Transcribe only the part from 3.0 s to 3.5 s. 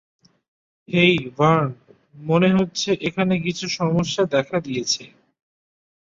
এখানে